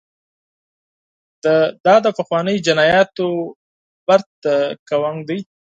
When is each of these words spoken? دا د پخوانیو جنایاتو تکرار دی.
دا 1.85 1.95
د 2.05 2.07
پخوانیو 2.17 2.63
جنایاتو 2.67 3.27
تکرار 4.43 5.17
دی. 5.27 5.39